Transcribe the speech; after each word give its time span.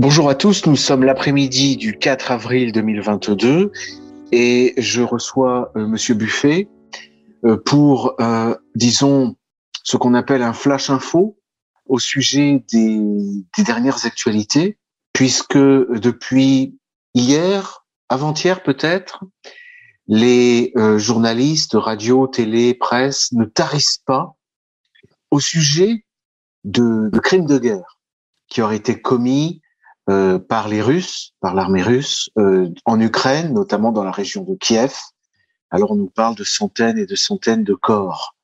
Bonjour 0.00 0.30
à 0.30 0.34
tous, 0.34 0.64
nous 0.64 0.76
sommes 0.76 1.04
l'après-midi 1.04 1.76
du 1.76 1.98
4 1.98 2.30
avril 2.30 2.72
2022 2.72 3.70
et 4.32 4.72
je 4.78 5.02
reçois 5.02 5.72
euh, 5.76 5.86
Monsieur 5.86 6.14
Buffet 6.14 6.70
euh, 7.44 7.58
pour, 7.58 8.14
euh, 8.18 8.54
disons, 8.74 9.36
ce 9.82 9.98
qu'on 9.98 10.14
appelle 10.14 10.40
un 10.40 10.54
flash 10.54 10.88
info 10.88 11.38
au 11.84 11.98
sujet 11.98 12.64
des, 12.72 12.98
des 13.58 13.62
dernières 13.62 14.06
actualités, 14.06 14.78
puisque 15.12 15.58
depuis 15.58 16.78
hier, 17.12 17.84
avant-hier 18.08 18.62
peut-être, 18.62 19.24
les 20.06 20.72
euh, 20.78 20.96
journalistes, 20.96 21.74
radio, 21.74 22.26
télé, 22.26 22.72
presse 22.72 23.32
ne 23.32 23.44
tarissent 23.44 24.02
pas 24.06 24.34
au 25.30 25.40
sujet 25.40 26.06
de, 26.64 27.10
de 27.12 27.18
crimes 27.18 27.44
de 27.44 27.58
guerre 27.58 28.00
qui 28.48 28.62
auraient 28.62 28.76
été 28.76 28.98
commis 28.98 29.60
euh, 30.10 30.38
par 30.38 30.68
les 30.68 30.82
Russes, 30.82 31.34
par 31.40 31.54
l'armée 31.54 31.82
russe, 31.82 32.30
euh, 32.36 32.68
en 32.84 33.00
Ukraine, 33.00 33.54
notamment 33.54 33.92
dans 33.92 34.02
la 34.02 34.10
région 34.10 34.42
de 34.44 34.56
Kiev. 34.56 34.92
Alors 35.70 35.92
on 35.92 35.96
nous 35.96 36.10
parle 36.10 36.34
de 36.34 36.42
centaines 36.44 36.98
et 36.98 37.06
de 37.06 37.14
centaines 37.14 37.62
de 37.64 37.74
corps. 37.74 38.34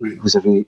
Oui. 0.00 0.16
Vous 0.22 0.36
avez 0.38 0.66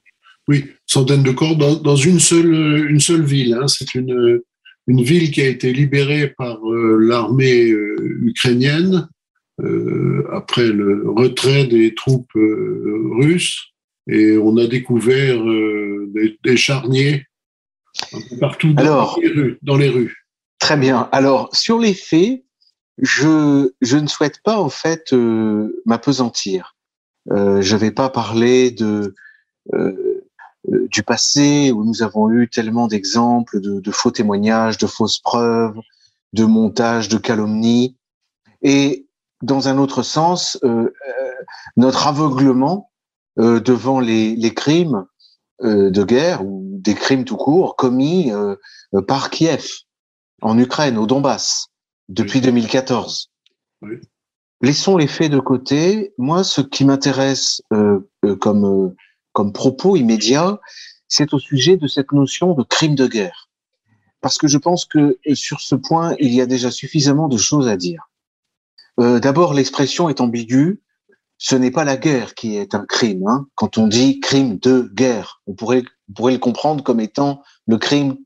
Oui, 0.48 0.66
centaines 0.84 1.22
de 1.22 1.30
corps 1.32 1.56
dans, 1.56 1.74
dans 1.76 1.96
une 1.96 2.20
seule 2.20 2.86
une 2.90 3.00
seule 3.00 3.24
ville. 3.24 3.54
Hein. 3.54 3.66
C'est 3.66 3.94
une 3.94 4.40
une 4.88 5.02
ville 5.02 5.30
qui 5.30 5.40
a 5.40 5.46
été 5.48 5.72
libérée 5.72 6.34
par 6.36 6.58
euh, 6.68 6.98
l'armée 7.00 7.68
ukrainienne 8.30 9.08
après 10.32 10.66
le 10.66 11.08
retrait 11.08 11.66
des 11.66 11.94
troupes 11.94 12.32
russes 12.34 13.60
et 14.10 14.36
on 14.36 14.56
a 14.56 14.66
découvert 14.66 15.40
des, 16.14 16.36
des 16.42 16.56
charniers 16.56 17.26
un 18.12 18.18
peu 18.28 18.36
partout 18.38 18.72
dans, 18.72 18.82
Alors- 18.82 19.18
les 19.22 19.28
rues, 19.28 19.58
dans 19.62 19.76
les 19.76 19.88
rues. 19.88 20.21
Très 20.58 20.76
bien. 20.76 21.08
Alors, 21.12 21.54
sur 21.54 21.78
les 21.78 21.94
faits, 21.94 22.44
je, 22.98 23.72
je 23.80 23.96
ne 23.96 24.06
souhaite 24.06 24.40
pas, 24.42 24.58
en 24.58 24.68
fait, 24.68 25.12
euh, 25.12 25.82
m'apesantir. 25.86 26.76
Euh, 27.30 27.60
je 27.62 27.74
ne 27.74 27.80
vais 27.80 27.90
pas 27.90 28.10
parler 28.10 28.70
de, 28.70 29.14
euh, 29.74 30.22
euh, 30.70 30.86
du 30.88 31.02
passé 31.02 31.72
où 31.72 31.84
nous 31.84 32.02
avons 32.02 32.30
eu 32.30 32.48
tellement 32.48 32.86
d'exemples 32.86 33.60
de, 33.60 33.90
faux 33.90 34.10
témoignages, 34.10 34.78
de 34.78 34.86
fausses 34.86 35.18
preuves, 35.18 35.76
de 36.32 36.44
montages, 36.44 37.08
de 37.08 37.18
calomnies. 37.18 37.96
Et 38.62 39.06
dans 39.42 39.68
un 39.68 39.78
autre 39.78 40.02
sens, 40.02 40.58
euh, 40.62 40.68
euh, 40.68 41.32
notre 41.76 42.06
aveuglement 42.06 42.90
devant 43.38 43.98
les, 43.98 44.36
les 44.36 44.52
crimes 44.52 45.06
de 45.62 46.04
guerre 46.04 46.44
ou 46.44 46.68
des 46.80 46.94
crimes 46.94 47.24
tout 47.24 47.38
court 47.38 47.76
commis 47.76 48.30
par 49.08 49.30
Kiev 49.30 49.66
en 50.42 50.58
Ukraine, 50.58 50.98
au 50.98 51.06
Donbass, 51.06 51.68
depuis 52.08 52.40
Oui. 52.40 52.46
2014. 52.46 53.30
Oui. 53.82 53.96
Laissons 54.60 54.96
les 54.96 55.08
faits 55.08 55.32
de 55.32 55.40
côté. 55.40 56.12
Moi, 56.18 56.44
ce 56.44 56.60
qui 56.60 56.84
m'intéresse 56.84 57.62
euh, 57.72 58.00
euh, 58.24 58.36
comme 58.36 58.64
euh, 58.64 58.94
comme 59.32 59.52
propos 59.52 59.96
immédiat, 59.96 60.60
c'est 61.08 61.34
au 61.34 61.38
sujet 61.38 61.76
de 61.76 61.86
cette 61.86 62.12
notion 62.12 62.54
de 62.54 62.62
crime 62.62 62.94
de 62.94 63.06
guerre, 63.06 63.48
parce 64.20 64.38
que 64.38 64.46
je 64.46 64.58
pense 64.58 64.84
que 64.84 65.18
euh, 65.26 65.34
sur 65.34 65.60
ce 65.60 65.74
point, 65.74 66.14
il 66.20 66.32
y 66.32 66.40
a 66.40 66.46
déjà 66.46 66.70
suffisamment 66.70 67.28
de 67.28 67.38
choses 67.38 67.68
à 67.68 67.76
dire. 67.76 68.08
Euh, 69.00 69.20
D'abord, 69.20 69.54
l'expression 69.54 70.08
est 70.08 70.20
ambiguë. 70.20 70.82
Ce 71.38 71.56
n'est 71.56 71.72
pas 71.72 71.84
la 71.84 71.96
guerre 71.96 72.34
qui 72.34 72.56
est 72.56 72.74
un 72.74 72.84
crime. 72.86 73.26
Hein. 73.26 73.46
Quand 73.56 73.76
on 73.78 73.88
dit 73.88 74.20
crime 74.20 74.58
de 74.58 74.88
guerre, 74.94 75.40
on 75.46 75.54
pourrait, 75.54 75.82
on 76.08 76.12
pourrait 76.12 76.34
le 76.34 76.38
comprendre 76.38 76.84
comme 76.84 77.00
étant 77.00 77.42
le 77.66 77.78
crime 77.78 78.16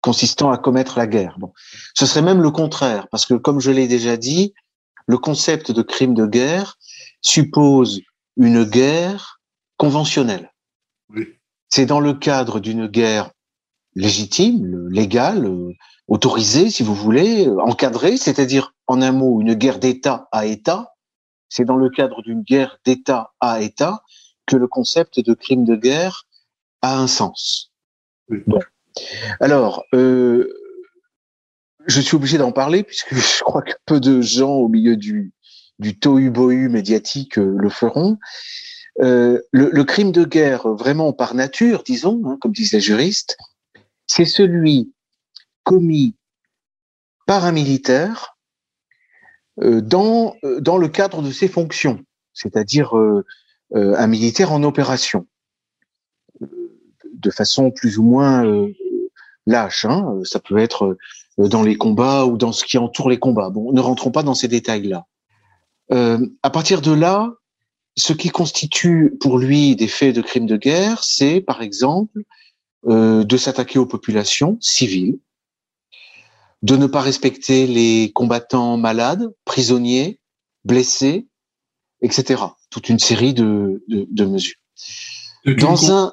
consistant 0.00 0.50
à 0.50 0.58
commettre 0.58 0.98
la 0.98 1.06
guerre. 1.06 1.36
Bon. 1.38 1.52
Ce 1.94 2.06
serait 2.06 2.22
même 2.22 2.42
le 2.42 2.50
contraire, 2.50 3.08
parce 3.10 3.26
que 3.26 3.34
comme 3.34 3.60
je 3.60 3.70
l'ai 3.70 3.88
déjà 3.88 4.16
dit, 4.16 4.54
le 5.06 5.18
concept 5.18 5.72
de 5.72 5.82
crime 5.82 6.14
de 6.14 6.26
guerre 6.26 6.78
suppose 7.20 8.00
une 8.36 8.64
guerre 8.64 9.40
conventionnelle. 9.76 10.52
Oui. 11.10 11.26
C'est 11.68 11.86
dans 11.86 12.00
le 12.00 12.14
cadre 12.14 12.60
d'une 12.60 12.86
guerre 12.86 13.30
légitime, 13.94 14.64
le- 14.64 14.88
légale, 14.88 15.46
euh, 15.46 15.72
autorisée, 16.08 16.70
si 16.70 16.82
vous 16.82 16.94
voulez, 16.94 17.46
euh, 17.46 17.58
encadrée, 17.60 18.16
c'est-à-dire, 18.16 18.74
en 18.86 19.02
un 19.02 19.12
mot, 19.12 19.40
une 19.40 19.54
guerre 19.54 19.78
d'État 19.78 20.28
à 20.32 20.46
État. 20.46 20.92
C'est 21.48 21.64
dans 21.64 21.76
le 21.76 21.90
cadre 21.90 22.22
d'une 22.22 22.42
guerre 22.42 22.78
d'État 22.84 23.32
à 23.40 23.60
État 23.60 24.02
que 24.46 24.56
le 24.56 24.68
concept 24.68 25.20
de 25.20 25.34
crime 25.34 25.64
de 25.64 25.76
guerre 25.76 26.24
a 26.82 26.98
un 26.98 27.06
sens. 27.06 27.72
Oui. 28.28 28.38
Bon. 28.46 28.60
Alors, 29.40 29.84
euh, 29.94 30.52
je 31.86 32.00
suis 32.00 32.16
obligé 32.16 32.38
d'en 32.38 32.52
parler 32.52 32.82
puisque 32.82 33.14
je 33.14 33.42
crois 33.42 33.62
que 33.62 33.72
peu 33.86 34.00
de 34.00 34.20
gens 34.20 34.54
au 34.54 34.68
milieu 34.68 34.96
du, 34.96 35.32
du 35.78 35.98
tohu-bohu 35.98 36.68
médiatique 36.68 37.38
euh, 37.38 37.56
le 37.56 37.68
feront. 37.68 38.18
Euh, 39.00 39.40
le, 39.52 39.84
crime 39.84 40.12
de 40.12 40.24
guerre, 40.24 40.68
vraiment 40.68 41.12
par 41.12 41.34
nature, 41.34 41.84
disons, 41.84 42.20
hein, 42.26 42.36
comme 42.40 42.52
disent 42.52 42.72
les 42.72 42.80
juristes, 42.80 43.38
c'est 44.06 44.26
celui 44.26 44.92
commis 45.64 46.16
par 47.26 47.44
un 47.44 47.52
militaire 47.52 48.36
dans, 49.56 50.34
dans 50.58 50.78
le 50.78 50.88
cadre 50.88 51.22
de 51.22 51.30
ses 51.30 51.46
fonctions, 51.46 52.00
c'est-à-dire 52.32 52.92
un 53.72 54.06
militaire 54.06 54.52
en 54.52 54.62
opération, 54.64 55.26
de 57.20 57.30
façon 57.30 57.70
plus 57.70 57.98
ou 57.98 58.02
moins 58.02 58.44
euh, 58.44 58.68
lâche. 59.46 59.84
Hein, 59.84 60.20
ça 60.24 60.40
peut 60.40 60.58
être 60.58 60.96
euh, 61.38 61.48
dans 61.48 61.62
les 61.62 61.76
combats 61.76 62.26
ou 62.26 62.36
dans 62.36 62.52
ce 62.52 62.64
qui 62.64 62.78
entoure 62.78 63.10
les 63.10 63.18
combats. 63.18 63.50
Bon, 63.50 63.72
ne 63.72 63.80
rentrons 63.80 64.10
pas 64.10 64.22
dans 64.22 64.34
ces 64.34 64.48
détails-là. 64.48 65.06
Euh, 65.92 66.24
à 66.42 66.50
partir 66.50 66.80
de 66.80 66.92
là, 66.92 67.32
ce 67.96 68.12
qui 68.12 68.28
constitue 68.28 69.16
pour 69.20 69.38
lui 69.38 69.76
des 69.76 69.88
faits 69.88 70.14
de 70.14 70.22
crimes 70.22 70.46
de 70.46 70.56
guerre, 70.56 71.02
c'est 71.02 71.40
par 71.40 71.62
exemple 71.62 72.20
euh, 72.86 73.24
de 73.24 73.36
s'attaquer 73.36 73.78
aux 73.78 73.86
populations 73.86 74.56
civiles, 74.60 75.18
de 76.62 76.76
ne 76.76 76.86
pas 76.86 77.00
respecter 77.00 77.66
les 77.66 78.12
combattants 78.14 78.76
malades, 78.76 79.28
prisonniers, 79.44 80.20
blessés, 80.64 81.26
etc. 82.02 82.42
Toute 82.70 82.88
une 82.88 82.98
série 82.98 83.34
de, 83.34 83.82
de, 83.88 84.06
de 84.10 84.24
mesures. 84.24 84.56
Dans 85.44 85.90
un, 85.90 86.12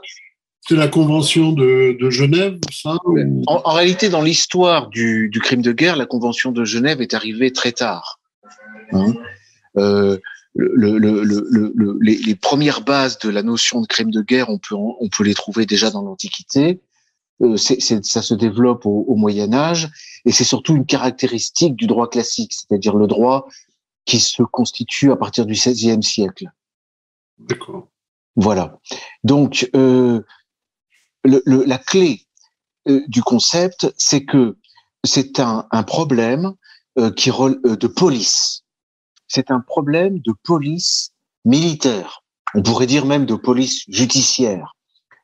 c'est 0.68 0.76
la 0.76 0.88
convention 0.88 1.52
de, 1.54 1.98
de 2.00 2.10
Genève, 2.10 2.58
ça 2.72 2.98
ou- 3.06 3.44
en, 3.48 3.62
en 3.64 3.74
réalité, 3.74 4.10
dans 4.10 4.22
l'histoire 4.22 4.90
du, 4.90 5.30
du 5.30 5.40
crime 5.40 5.62
de 5.62 5.72
guerre, 5.72 5.96
la 5.96 6.06
Convention 6.06 6.52
de 6.52 6.64
Genève 6.66 7.02
est 7.02 7.14
arrivée 7.14 7.52
très 7.52 7.72
tard. 7.72 8.20
Hein? 8.92 9.14
Euh, 9.78 10.18
le, 10.56 10.98
le, 10.98 10.98
le, 11.24 11.48
le- 11.52 11.72
le- 11.76 11.98
les, 12.02 12.18
les 12.18 12.36
premières 12.36 12.82
bases 12.82 13.20
de 13.20 13.30
la 13.30 13.44
notion 13.44 13.82
de 13.82 13.88
crime 13.88 14.12
de 14.12 14.22
guerre, 14.22 14.50
on 14.50 14.58
peut, 14.58 14.76
on 14.76 15.08
peut 15.10 15.24
les 15.24 15.36
trouver 15.36 15.66
déjà 15.66 15.92
dans 15.92 16.02
l'Antiquité. 16.02 16.82
Euh, 17.44 17.56
c'est- 17.58 18.04
ça 18.04 18.22
se 18.24 18.34
développe 18.34 18.86
au, 18.88 19.06
au 19.08 19.16
Moyen 19.16 19.54
Âge, 19.54 19.90
et 20.26 20.32
c'est 20.32 20.44
surtout 20.44 20.76
une 20.76 20.86
caractéristique 20.86 21.76
du 21.76 21.86
droit 21.86 22.10
classique, 22.10 22.54
c'est-à-dire 22.54 22.96
le 22.96 23.06
droit 23.08 23.48
qui 24.06 24.20
se 24.20 24.42
constitue 24.42 25.12
à 25.12 25.16
partir 25.16 25.46
du 25.46 25.54
XVIe 25.54 26.02
siècle. 26.02 26.46
D'accord. 27.38 27.88
Voilà. 28.36 28.80
Donc, 29.24 29.70
euh, 29.76 30.22
le, 31.28 31.42
le- 31.46 31.64
la 31.64 31.78
clé 31.78 32.26
euh, 32.88 33.02
du 33.08 33.22
concept, 33.22 33.94
c'est 33.98 34.26
que 34.26 34.58
c'est 35.04 35.40
un, 35.40 35.68
un 35.72 35.84
problème 35.84 36.54
euh, 36.98 37.12
qui 37.12 37.30
euh, 37.30 37.76
de 37.76 37.88
police. 37.88 38.64
C'est 39.28 39.52
un 39.52 39.60
problème 39.60 40.20
de 40.20 40.34
police 40.44 41.12
militaire. 41.46 42.24
On 42.56 42.62
pourrait 42.64 42.88
dire 42.88 43.06
même 43.06 43.26
de 43.26 43.36
police 43.36 43.84
judiciaire. 43.90 44.74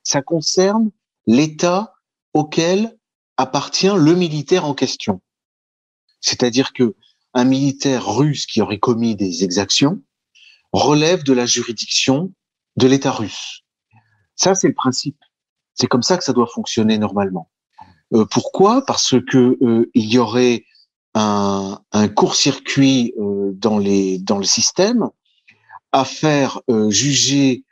Ça 0.03 0.21
concerne 0.21 0.91
l'État 1.25 1.94
auquel 2.33 2.97
appartient 3.38 3.95
le 3.95 4.13
militaire 4.13 4.65
en 4.65 4.73
question. 4.73 5.21
C'est-à-dire 6.19 6.73
que 6.73 6.95
un 7.33 7.45
militaire 7.45 8.06
russe 8.06 8.45
qui 8.45 8.61
aurait 8.61 8.79
commis 8.79 9.15
des 9.15 9.44
exactions 9.44 10.01
relève 10.71 11.23
de 11.23 11.33
la 11.33 11.45
juridiction 11.45 12.31
de 12.75 12.88
l'État 12.88 13.11
russe. 13.11 13.61
Ça, 14.35 14.53
c'est 14.53 14.67
le 14.67 14.73
principe. 14.73 15.17
C'est 15.75 15.87
comme 15.87 16.03
ça 16.03 16.17
que 16.17 16.23
ça 16.23 16.33
doit 16.33 16.47
fonctionner 16.47 16.97
normalement. 16.97 17.49
Euh, 18.13 18.25
pourquoi? 18.25 18.85
Parce 18.85 19.15
que 19.29 19.57
euh, 19.61 19.89
il 19.93 20.05
y 20.05 20.17
aurait 20.17 20.65
un, 21.15 21.79
court-circuit 22.15 23.13
euh, 23.19 23.51
dans 23.53 23.77
le 23.77 24.43
système 24.43 25.09
à 25.91 26.05
faire 26.05 26.61
juger 26.89 27.63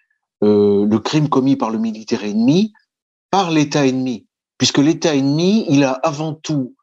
le 0.41 0.97
crime 0.97 1.27
commis 1.27 1.55
par 1.55 1.71
le 1.71 1.79
militaire 1.79 2.23
ennemi 2.23 2.73
par 3.31 3.49
l'État 3.49 3.85
ennemi, 3.87 4.27
puisque 4.57 4.77
l'État 4.77 5.15
ennemi, 5.15 5.65
il 5.69 5.83
a 5.83 5.91
avant 5.91 6.33
tout 6.33 6.75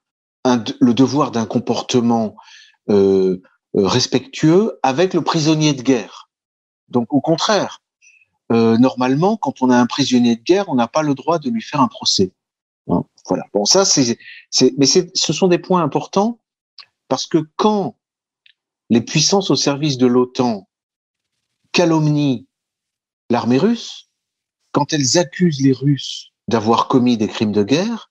le 0.44 0.92
devoir 0.94 1.30
d'un 1.30 1.46
comportement 1.46 2.34
respectueux 3.74 4.78
avec 4.82 5.14
le 5.14 5.22
prisonnier 5.22 5.74
de 5.74 5.82
guerre. 5.82 6.28
Donc 6.88 7.12
au 7.12 7.20
contraire, 7.20 7.82
euh, 8.50 8.78
normalement, 8.78 9.36
quand 9.36 9.62
on 9.62 9.70
a 9.70 9.76
un 9.76 9.86
prisonnier 9.86 10.36
de 10.36 10.42
guerre, 10.42 10.68
on 10.68 10.74
n'a 10.74 10.88
pas 10.88 11.02
le 11.02 11.14
droit 11.14 11.38
de 11.38 11.50
lui 11.50 11.62
faire 11.62 11.80
un 11.80 11.88
procès. 11.88 12.32
Hein, 12.88 13.04
voilà. 13.26 13.44
Bon, 13.52 13.64
ça, 13.64 13.84
c'est, 13.84 14.18
mais 14.78 14.86
ce 14.86 15.32
sont 15.32 15.48
des 15.48 15.58
points 15.58 15.82
importants 15.82 16.40
parce 17.08 17.26
que 17.26 17.38
quand 17.56 17.96
les 18.90 19.00
puissances 19.00 19.50
au 19.50 19.56
service 19.56 19.98
de 19.98 20.06
l'OTAN 20.06 20.68
calomnient 21.72 22.46
l'armée 23.30 23.58
russe, 23.58 24.08
quand 24.72 24.92
elles 24.92 25.18
accusent 25.18 25.60
les 25.60 25.72
Russes 25.72 26.32
d'avoir 26.46 26.88
commis 26.88 27.16
des 27.16 27.28
crimes 27.28 27.52
de 27.52 27.62
guerre, 27.62 28.10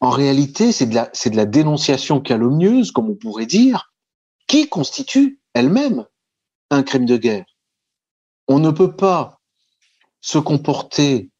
en 0.00 0.10
réalité, 0.10 0.72
c'est 0.72 0.86
de 0.86 0.94
la, 0.94 1.08
c'est 1.12 1.30
de 1.30 1.36
la 1.36 1.46
dénonciation 1.46 2.20
calomnieuse, 2.20 2.90
comme 2.90 3.08
on 3.08 3.14
pourrait 3.14 3.46
dire, 3.46 3.92
qui 4.46 4.68
constitue 4.68 5.40
elle-même 5.54 6.06
un 6.70 6.82
crime 6.82 7.06
de 7.06 7.16
guerre. 7.16 7.46
On 8.48 8.58
ne 8.58 8.70
peut 8.70 8.94
pas 8.94 9.40
se 10.20 10.38
comporter 10.38 11.30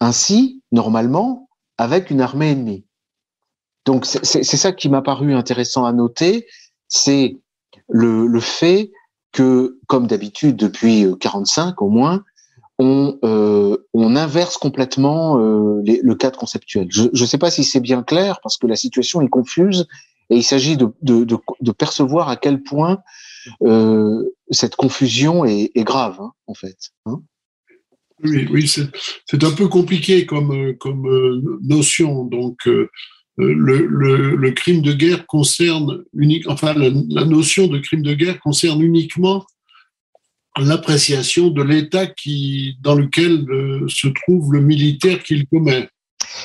ainsi, 0.00 0.62
normalement, 0.72 1.48
avec 1.78 2.10
une 2.10 2.20
armée 2.20 2.50
ennemie. 2.50 2.84
Donc 3.84 4.06
c'est 4.06 4.44
ça 4.44 4.72
qui 4.72 4.88
m'a 4.88 5.02
paru 5.02 5.34
intéressant 5.34 5.84
à 5.84 5.92
noter, 5.92 6.46
c'est 6.88 7.38
le, 7.88 8.40
fait 8.40 8.92
que, 9.32 9.78
comme 9.88 10.06
d'habitude 10.06 10.56
depuis 10.56 11.06
45 11.20 11.82
au 11.82 11.88
moins, 11.88 12.22
on, 12.78 13.18
euh, 13.24 13.76
inverse 13.94 14.56
complètement 14.56 15.38
euh, 15.38 15.82
le 15.84 16.14
cadre 16.14 16.38
conceptuel. 16.38 16.88
Je 16.90 17.08
ne 17.12 17.26
sais 17.26 17.38
pas 17.38 17.50
si 17.50 17.64
c'est 17.64 17.80
bien 17.80 18.02
clair 18.02 18.40
parce 18.42 18.56
que 18.56 18.66
la 18.66 18.76
situation 18.76 19.20
est 19.20 19.28
confuse 19.28 19.86
et 20.30 20.36
il 20.36 20.44
s'agit 20.44 20.76
de, 20.76 21.72
percevoir 21.72 22.28
à 22.28 22.36
quel 22.36 22.62
point 22.62 22.92
euh, 22.92 22.96
cette 24.50 24.76
confusion 24.76 25.44
est, 25.44 25.70
est 25.74 25.84
grave, 25.84 26.16
hein, 26.20 26.32
en 26.46 26.54
fait. 26.54 26.76
Hein 27.06 27.22
oui, 28.24 28.46
oui 28.50 28.68
c'est 28.68 29.44
un 29.44 29.50
peu 29.50 29.68
compliqué 29.68 30.26
comme, 30.26 30.76
comme 30.78 31.06
euh, 31.06 31.58
notion. 31.62 32.24
Donc, 32.24 32.66
euh, 32.66 32.88
le, 33.36 33.86
le, 33.86 34.36
le, 34.36 34.50
crime 34.52 34.82
de 34.82 34.92
guerre 34.92 35.26
concerne 35.26 36.04
unique, 36.12 36.48
enfin, 36.48 36.74
la, 36.74 36.90
la, 37.08 37.24
notion 37.24 37.66
de 37.66 37.78
crime 37.78 38.02
de 38.02 38.14
guerre 38.14 38.38
concerne 38.40 38.82
uniquement 38.82 39.46
l'appréciation 40.58 41.48
de 41.48 41.62
l'état 41.62 42.06
qui, 42.06 42.76
dans 42.82 42.94
lequel 42.94 43.48
euh, 43.50 43.88
se 43.88 44.08
trouve 44.08 44.52
le 44.52 44.60
militaire 44.60 45.22
qu'il 45.22 45.46
commet. 45.46 45.88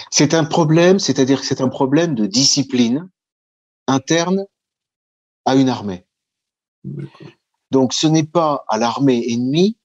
C'est 0.10 0.34
un 0.34 0.46
problème, 0.46 0.98
c'est-à-dire 0.98 1.42
que 1.42 1.46
c'est 1.46 1.62
un 1.62 1.70
problème 1.70 2.16
de 2.16 2.26
discipline 2.26 3.10
interne 3.88 4.46
à 5.46 5.56
une 5.56 5.70
armée. 5.70 6.07
Donc, 7.72 7.94
ce 7.94 8.08
n'est 8.08 8.24
pas 8.24 8.66
à 8.68 8.78
l'armée 8.78 9.26
ennemie 9.32 9.78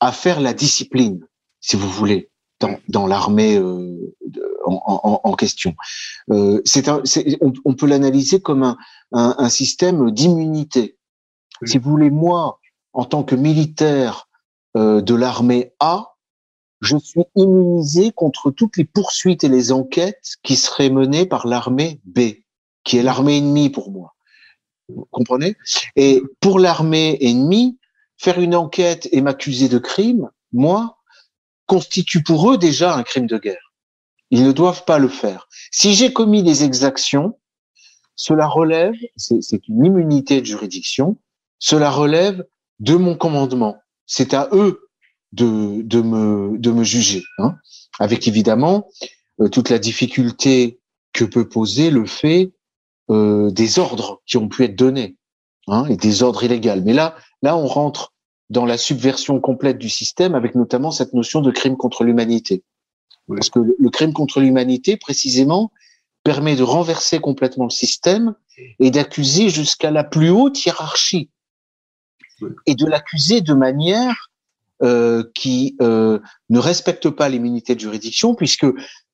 à 0.00 0.12
faire 0.12 0.40
la 0.40 0.54
discipline, 0.54 1.26
si 1.60 1.76
vous 1.76 1.88
voulez, 1.88 2.30
dans, 2.60 2.78
dans 2.88 3.06
l'armée 3.06 3.56
euh, 3.56 4.14
en, 4.64 4.80
en, 4.86 5.20
en, 5.24 5.32
question. 5.34 5.74
Euh, 6.30 6.62
on, 7.40 7.52
on, 7.64 7.74
peut 7.74 7.86
l'analyser 7.86 8.40
comme 8.40 8.62
un, 8.62 8.78
un, 9.12 9.34
un 9.38 9.48
système 9.48 10.10
d'immunité. 10.10 10.98
Oui. 11.62 11.68
Si 11.68 11.78
vous 11.78 11.90
voulez, 11.90 12.10
moi, 12.10 12.60
en 12.92 13.04
tant 13.04 13.24
que 13.24 13.34
militaire 13.34 14.28
euh, 14.76 15.00
de 15.00 15.14
l'armée 15.14 15.72
A, 15.80 16.14
je 16.80 16.96
suis 16.96 17.24
immunisé 17.34 18.12
contre 18.12 18.50
toutes 18.50 18.76
les 18.76 18.84
poursuites 18.84 19.44
et 19.44 19.48
les 19.48 19.72
enquêtes 19.72 20.36
qui 20.42 20.56
seraient 20.56 20.90
menées 20.90 21.26
par 21.26 21.46
l'armée 21.46 22.00
B, 22.04 22.20
qui 22.84 22.96
est 22.96 23.02
l'armée 23.02 23.38
ennemie 23.38 23.70
pour 23.70 23.90
moi. 23.90 24.14
Vous 24.94 25.06
comprenez? 25.10 25.56
Et 25.96 26.22
pour 26.40 26.58
l'armée 26.58 27.18
ennemie, 27.20 27.78
faire 28.18 28.40
une 28.40 28.54
enquête 28.54 29.08
et 29.12 29.20
m'accuser 29.20 29.68
de 29.68 29.78
crime, 29.78 30.28
moi, 30.52 30.98
constitue 31.66 32.22
pour 32.22 32.50
eux 32.50 32.58
déjà 32.58 32.94
un 32.94 33.02
crime 33.02 33.26
de 33.26 33.38
guerre. 33.38 33.72
Ils 34.30 34.44
ne 34.44 34.52
doivent 34.52 34.84
pas 34.84 34.98
le 34.98 35.08
faire. 35.08 35.48
Si 35.70 35.94
j'ai 35.94 36.12
commis 36.12 36.42
des 36.42 36.64
exactions, 36.64 37.38
cela 38.14 38.46
relève, 38.46 38.94
c'est 39.16 39.68
une 39.68 39.84
immunité 39.84 40.40
de 40.40 40.46
juridiction, 40.46 41.16
cela 41.58 41.90
relève 41.90 42.44
de 42.78 42.94
mon 42.94 43.16
commandement. 43.16 43.78
C'est 44.06 44.34
à 44.34 44.48
eux 44.52 44.88
de, 45.32 45.82
de, 45.82 46.00
me, 46.00 46.58
de 46.58 46.70
me 46.70 46.84
juger, 46.84 47.22
hein, 47.38 47.56
avec 47.98 48.28
évidemment 48.28 48.88
euh, 49.40 49.48
toute 49.48 49.70
la 49.70 49.78
difficulté 49.78 50.80
que 51.12 51.24
peut 51.24 51.48
poser 51.48 51.90
le 51.90 52.06
fait 52.06 52.52
euh, 53.10 53.50
des 53.50 53.78
ordres 53.78 54.20
qui 54.26 54.36
ont 54.36 54.48
pu 54.48 54.64
être 54.64 54.76
donnés 54.76 55.16
hein, 55.66 55.86
et 55.86 55.96
des 55.96 56.22
ordres 56.22 56.42
illégaux. 56.44 56.82
Mais 56.84 56.92
là, 56.92 57.16
là, 57.42 57.56
on 57.56 57.66
rentre 57.66 58.12
dans 58.50 58.64
la 58.64 58.78
subversion 58.78 59.40
complète 59.40 59.78
du 59.78 59.88
système, 59.88 60.34
avec 60.34 60.54
notamment 60.54 60.90
cette 60.90 61.12
notion 61.12 61.40
de 61.40 61.50
crime 61.50 61.76
contre 61.76 62.04
l'humanité. 62.04 62.64
Oui. 63.28 63.36
Parce 63.36 63.50
que 63.50 63.60
le 63.78 63.90
crime 63.90 64.12
contre 64.12 64.40
l'humanité, 64.40 64.96
précisément, 64.96 65.72
permet 66.24 66.56
de 66.56 66.62
renverser 66.62 67.20
complètement 67.20 67.64
le 67.64 67.70
système 67.70 68.34
et 68.78 68.90
d'accuser 68.90 69.48
jusqu'à 69.48 69.90
la 69.90 70.04
plus 70.04 70.30
haute 70.30 70.64
hiérarchie 70.64 71.30
et 72.66 72.74
de 72.74 72.86
l'accuser 72.86 73.40
de 73.40 73.54
manière 73.54 74.30
euh, 74.82 75.24
qui 75.34 75.76
euh, 75.82 76.18
ne 76.48 76.58
respecte 76.58 77.10
pas 77.10 77.28
l'immunité 77.28 77.74
de 77.74 77.80
juridiction, 77.80 78.34
puisque 78.34 78.66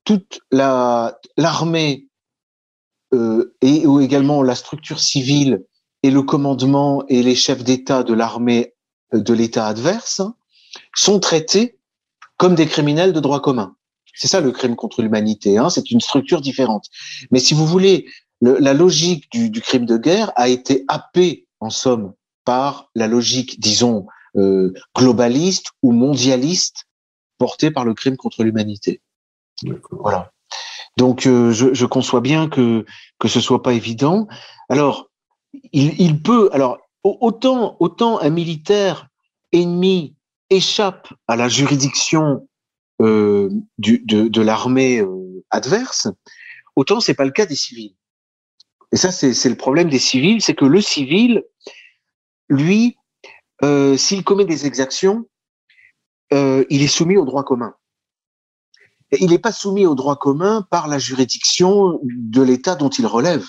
toute 0.04 0.40
la 0.50 1.18
l'armée 1.36 2.06
et 3.12 3.86
ou 3.86 4.00
également 4.00 4.42
la 4.42 4.54
structure 4.54 5.00
civile 5.00 5.64
et 6.02 6.10
le 6.10 6.22
commandement 6.22 7.04
et 7.08 7.22
les 7.22 7.34
chefs 7.34 7.64
d'État 7.64 8.02
de 8.02 8.14
l'armée 8.14 8.74
euh, 9.14 9.20
de 9.20 9.34
l'État 9.34 9.66
adverse 9.66 10.22
sont 10.94 11.20
traités 11.20 11.78
comme 12.36 12.54
des 12.54 12.66
criminels 12.66 13.12
de 13.12 13.20
droit 13.20 13.40
commun. 13.40 13.76
C'est 14.14 14.28
ça 14.28 14.40
le 14.40 14.52
crime 14.52 14.76
contre 14.76 15.02
l'humanité. 15.02 15.58
Hein, 15.58 15.68
c'est 15.68 15.90
une 15.90 16.00
structure 16.00 16.40
différente. 16.40 16.86
Mais 17.30 17.38
si 17.38 17.54
vous 17.54 17.66
voulez, 17.66 18.06
le, 18.40 18.58
la 18.58 18.72
logique 18.72 19.30
du, 19.30 19.50
du 19.50 19.60
crime 19.60 19.84
de 19.84 19.96
guerre 19.96 20.32
a 20.36 20.48
été 20.48 20.84
happée 20.88 21.46
en 21.60 21.70
somme 21.70 22.12
par 22.44 22.90
la 22.94 23.08
logique, 23.08 23.58
disons, 23.60 24.06
euh, 24.36 24.72
globaliste 24.96 25.70
ou 25.82 25.92
mondialiste 25.92 26.84
portée 27.38 27.70
par 27.70 27.84
le 27.84 27.94
crime 27.94 28.16
contre 28.16 28.44
l'humanité. 28.44 29.02
Voilà. 29.90 30.32
Donc, 30.96 31.26
euh, 31.26 31.52
je, 31.52 31.84
conçois 31.84 32.20
bien 32.20 32.48
que 32.48 32.86
que 33.18 33.28
ce 33.28 33.40
soit 33.40 33.62
pas 33.62 33.74
évident. 33.74 34.28
Alors, 34.70 35.10
il, 35.72 36.22
peut. 36.22 36.48
Alors, 36.52 36.78
autant 37.04 37.76
autant 37.80 38.18
un 38.20 38.30
militaire 38.30 39.08
ennemi 39.52 40.14
échappe 40.48 41.12
à 41.28 41.36
la 41.36 41.48
juridiction 41.48 42.48
euh, 43.02 43.50
de, 43.78 44.28
de 44.28 44.40
l'armée 44.40 45.00
euh, 45.00 45.44
adverse, 45.50 46.08
autant 46.76 47.00
c'est 47.00 47.14
pas 47.14 47.24
le 47.24 47.30
cas 47.30 47.44
des 47.46 47.56
civils. 47.56 47.94
Et 48.92 48.96
ça, 48.96 49.10
c'est 49.10 49.48
le 49.48 49.56
problème 49.56 49.90
des 49.90 49.98
civils, 49.98 50.40
c'est 50.40 50.54
que 50.54 50.64
le 50.64 50.80
civil 50.80 51.44
lui, 52.48 52.96
s'il 53.96 54.22
commet 54.22 54.44
des 54.44 54.64
exactions, 54.64 55.26
il 56.30 56.66
est 56.70 56.86
soumis 56.86 57.16
au 57.16 57.24
droit 57.24 57.42
commun. 57.42 57.74
Il 59.12 59.30
n'est 59.30 59.38
pas 59.38 59.52
soumis 59.52 59.86
au 59.86 59.94
droit 59.94 60.16
commun 60.16 60.62
par 60.62 60.88
la 60.88 60.98
juridiction 60.98 62.00
de 62.02 62.42
l'État 62.42 62.74
dont 62.74 62.88
il 62.88 63.06
relève. 63.06 63.46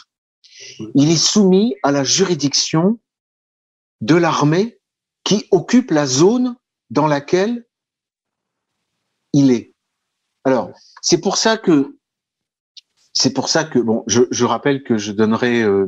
Il 0.95 1.09
est 1.09 1.17
soumis 1.17 1.75
à 1.83 1.91
la 1.91 2.03
juridiction 2.03 2.99
de 4.01 4.15
l'armée 4.15 4.79
qui 5.23 5.47
occupe 5.51 5.91
la 5.91 6.05
zone 6.05 6.55
dans 6.89 7.07
laquelle 7.07 7.65
il 9.33 9.51
est. 9.51 9.73
Alors, 10.43 10.71
c'est 11.01 11.19
pour 11.19 11.37
ça 11.37 11.57
que 11.57 11.97
c'est 13.13 13.33
pour 13.33 13.49
ça 13.49 13.63
que 13.63 13.79
bon, 13.79 14.03
je, 14.05 14.23
je 14.29 14.45
rappelle 14.45 14.83
que 14.83 14.97
je 14.97 15.11
donnerai 15.11 15.63
euh, 15.63 15.87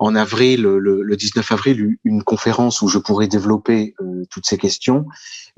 en 0.00 0.14
avril, 0.14 0.62
le, 0.62 1.02
le, 1.02 1.16
19 1.16 1.52
avril, 1.52 1.96
une 2.04 2.22
conférence 2.22 2.80
où 2.80 2.88
je 2.88 2.98
pourrais 2.98 3.28
développer 3.28 3.94
euh, 4.00 4.24
toutes 4.30 4.46
ces 4.46 4.56
questions, 4.56 5.04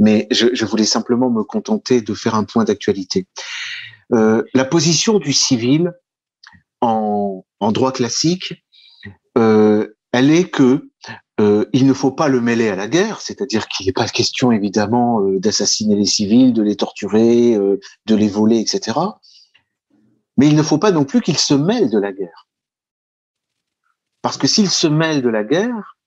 mais 0.00 0.26
je, 0.32 0.48
je, 0.52 0.64
voulais 0.66 0.84
simplement 0.84 1.30
me 1.30 1.44
contenter 1.44 2.02
de 2.02 2.12
faire 2.12 2.34
un 2.34 2.42
point 2.42 2.64
d'actualité. 2.64 3.28
Euh, 4.12 4.42
la 4.52 4.64
position 4.64 5.20
du 5.20 5.32
civil 5.32 5.92
en, 6.80 7.44
en 7.60 7.72
droit 7.72 7.92
classique, 7.92 8.66
euh, 9.38 9.94
elle 10.10 10.30
est 10.30 10.50
que 10.50 10.90
euh, 11.40 11.64
il 11.72 11.86
ne 11.86 11.92
faut 11.92 12.10
pas 12.10 12.28
le 12.28 12.40
mêler 12.40 12.68
à 12.68 12.76
la 12.76 12.88
guerre, 12.88 13.20
c'est-à-dire 13.20 13.68
qu'il 13.68 13.86
n'est 13.86 13.92
pas 13.92 14.08
question 14.08 14.50
évidemment 14.50 15.22
euh, 15.22 15.38
d'assassiner 15.38 15.94
les 15.94 16.04
civils, 16.04 16.52
de 16.52 16.62
les 16.62 16.76
torturer, 16.76 17.54
euh, 17.54 17.78
de 18.06 18.14
les 18.16 18.28
voler, 18.28 18.58
etc. 18.58 18.98
Mais 20.36 20.48
il 20.48 20.56
ne 20.56 20.62
faut 20.62 20.78
pas 20.78 20.90
non 20.90 21.04
plus 21.04 21.20
qu'il 21.20 21.38
se 21.38 21.54
mêle 21.54 21.90
de 21.90 21.98
la 21.98 22.12
guerre. 22.12 22.48
Parce 24.22 24.36
que 24.36 24.46
s'il 24.46 24.70
se 24.70 24.86
mêle 24.86 25.20
de 25.20 25.28
la 25.28 25.44
guerre, 25.44 25.98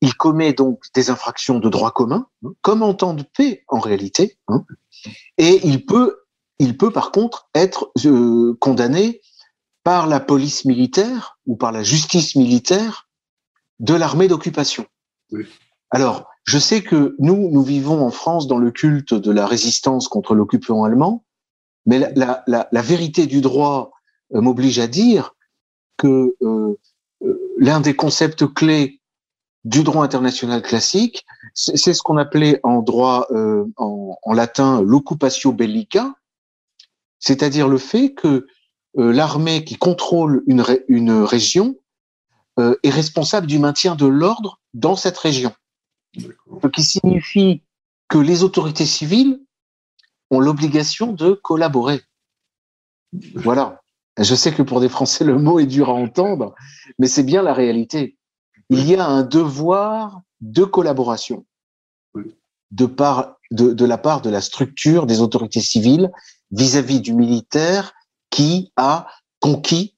il 0.00 0.14
commet 0.14 0.52
donc 0.52 0.84
des 0.94 1.10
infractions 1.10 1.58
de 1.58 1.68
droit 1.68 1.90
commun, 1.90 2.26
hein, 2.44 2.52
comme 2.62 2.82
en 2.82 2.94
temps 2.94 3.14
de 3.14 3.22
paix 3.22 3.64
en 3.68 3.80
réalité, 3.80 4.38
hein, 4.48 4.64
et 5.36 5.66
il 5.66 5.84
peut, 5.84 6.20
il 6.58 6.76
peut 6.76 6.90
par 6.90 7.10
contre 7.10 7.50
être 7.54 7.92
euh, 8.06 8.56
condamné 8.60 9.20
par 9.82 10.06
la 10.06 10.20
police 10.20 10.64
militaire 10.64 11.38
ou 11.46 11.56
par 11.56 11.72
la 11.72 11.82
justice 11.82 12.36
militaire 12.36 13.08
de 13.78 13.94
l'armée 13.94 14.28
d'occupation. 14.28 14.86
Oui. 15.32 15.46
Alors, 15.90 16.28
je 16.44 16.58
sais 16.58 16.82
que 16.82 17.16
nous, 17.18 17.50
nous 17.50 17.62
vivons 17.62 18.04
en 18.04 18.10
France 18.10 18.46
dans 18.46 18.58
le 18.58 18.70
culte 18.70 19.14
de 19.14 19.30
la 19.30 19.46
résistance 19.46 20.08
contre 20.08 20.34
l'occupant 20.34 20.84
allemand, 20.84 21.24
Mais 21.86 21.98
la, 21.98 22.42
la, 22.46 22.68
la, 22.70 22.82
vérité 22.82 23.26
du 23.26 23.40
droit 23.40 23.90
m'oblige 24.30 24.78
à 24.78 24.86
dire 24.86 25.34
que 25.96 26.36
l'un 27.60 27.80
des 27.80 27.94
concepts 27.94 28.52
clés 28.52 29.00
du 29.64 29.84
droit 29.84 30.02
international 30.02 30.62
classique, 30.62 31.24
c'est 31.54 31.76
ce 31.94 32.02
qu'on 32.02 32.16
appelait 32.16 32.58
en 32.64 32.80
droit 32.80 33.28
en, 33.76 34.16
en, 34.22 34.32
latin 34.32 34.80
l'occupatio 34.80 35.52
bellica, 35.52 36.14
c'est-à-dire 37.18 37.68
le 37.68 37.76
fait 37.78 38.14
que 38.14 38.46
l'armée 38.94 39.64
qui 39.64 39.76
contrôle 39.76 40.42
une, 40.46 40.64
une 40.88 41.12
région 41.12 41.76
euh, 42.60 42.74
est 42.82 42.90
responsable 42.90 43.46
du 43.46 43.58
maintien 43.58 43.94
de 43.94 44.06
l'ordre 44.06 44.60
dans 44.74 44.96
cette 44.96 45.16
région. 45.16 45.52
Ce 46.14 46.66
qui 46.66 46.82
signifie 46.82 47.62
que 48.08 48.18
les 48.18 48.42
autorités 48.42 48.86
civiles 48.86 49.40
ont 50.30 50.40
l'obligation 50.40 51.12
de 51.12 51.32
collaborer. 51.32 52.02
Voilà. 53.34 53.79
Je 54.18 54.34
sais 54.34 54.52
que 54.52 54.62
pour 54.62 54.80
des 54.80 54.88
Français, 54.88 55.24
le 55.24 55.38
mot 55.38 55.60
est 55.60 55.66
dur 55.66 55.88
à 55.88 55.94
entendre, 55.94 56.54
mais 56.98 57.06
c'est 57.06 57.22
bien 57.22 57.42
la 57.42 57.54
réalité. 57.54 58.16
Il 58.68 58.86
y 58.86 58.96
a 58.96 59.06
un 59.06 59.22
devoir 59.22 60.22
de 60.40 60.64
collaboration 60.64 61.46
de, 62.70 62.86
part, 62.86 63.36
de, 63.50 63.72
de 63.72 63.84
la 63.84 63.98
part 63.98 64.20
de 64.20 64.30
la 64.30 64.40
structure 64.40 65.06
des 65.06 65.20
autorités 65.20 65.60
civiles 65.60 66.10
vis-à-vis 66.50 66.98
-vis 66.98 67.02
du 67.02 67.14
militaire 67.14 67.92
qui 68.30 68.72
a 68.76 69.06
conquis 69.40 69.96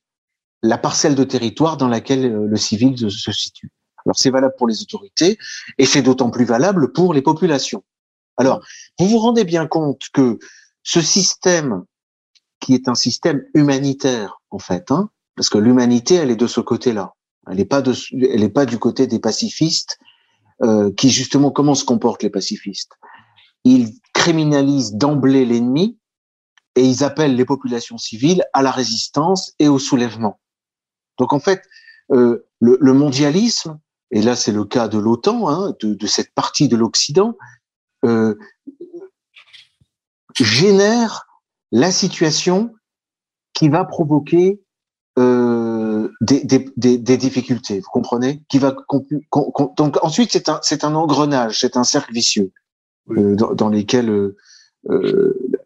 la 0.63 0.79
parcelle 0.79 1.15
de 1.15 1.25
territoire 1.25 1.77
dans 1.77 1.89
laquelle 1.89 2.25
euh, 2.25 2.47
le 2.47 2.57
civil 2.57 2.97
se 2.99 3.33
situe. 3.33 3.71
Alors 4.05 4.19
c'est 4.19 4.31
valable 4.31 4.55
pour 4.57 4.67
les 4.67 4.83
autorités 4.83 5.39
et 5.79 5.87
c'est 5.87 6.03
d'autant 6.03 6.31
plus 6.31 6.45
valable 6.45 6.93
pour 6.93 7.15
les 7.15 7.23
populations. 7.23 7.85
Alors, 8.37 8.65
vous 8.99 9.09
vous 9.09 9.19
rendez 9.19 9.45
bien 9.45 9.67
compte 9.67 10.03
que 10.13 10.39
ce 10.83 11.01
système, 11.01 11.85
qui 12.63 12.75
est 12.75 12.89
un 12.89 12.95
système 12.95 13.45
humanitaire 13.55 14.41
en 14.51 14.59
fait, 14.59 14.91
hein, 14.91 15.11
parce 15.37 15.51
que 15.51 15.59
l'humanité, 15.59 16.15
elle 16.15 16.31
est 16.31 16.37
de 16.37 16.47
ce 16.47 16.61
côté-là. 16.61 17.15
Elle 17.51 17.57
n'est 17.57 17.65
pas 17.65 17.83
elle 17.85 18.41
n'est 18.41 18.49
pas 18.49 18.67
du 18.67 18.79
côté 18.79 19.07
des 19.07 19.19
pacifistes, 19.19 19.99
euh, 20.63 20.93
qui 20.93 21.11
justement 21.11 21.51
comment 21.51 21.75
se 21.75 21.85
comportent 21.85 22.23
les 22.23 22.31
pacifistes? 22.31 22.93
Ils 23.65 23.91
criminalisent 24.15 24.95
d'emblée 24.95 25.45
l'ennemi 25.45 25.99
et 26.77 26.85
ils 26.85 27.03
appellent 27.03 27.35
les 27.35 27.45
populations 27.45 27.99
civiles 27.99 28.45
à 28.53 28.63
la 28.63 28.71
résistance 28.71 29.55
et 29.59 29.69
au 29.69 29.81
soulèvement. 29.81 30.39
Donc 31.19 31.33
en 31.33 31.41
fait, 31.41 31.63
euh, 32.13 32.47
le, 32.61 32.93
mondialisme, 32.93 33.81
et 34.13 34.23
là 34.23 34.37
c'est 34.37 34.53
le 34.53 34.65
cas 34.65 34.87
de 34.87 34.99
l'OTAN, 34.99 35.49
hein, 35.49 35.75
de, 35.83 36.07
cette 36.07 36.33
partie 36.33 36.69
de 36.69 36.77
l'Occident, 36.77 37.37
euh, 38.05 38.37
génère 40.39 41.27
la 41.73 41.91
situation 41.91 42.73
qui 43.55 43.69
va 43.69 43.85
provoquer 43.85 44.61
euh, 45.19 46.09
des, 46.21 47.17
difficultés, 47.17 47.81
vous 47.81 47.91
comprenez? 47.91 48.43
Qui 48.49 48.59
va 48.59 48.75
donc 49.77 49.99
ensuite 50.03 50.31
c'est 50.33 50.49
un 50.49 50.61
c'est 50.63 50.85
un 50.85 50.95
engrenage, 50.95 51.61
c'est 51.61 51.77
un 51.77 51.85
cercle 51.85 52.13
vicieux 52.13 52.53
dans, 53.09 53.53
dans, 53.53 53.69
lesquels 53.69 54.33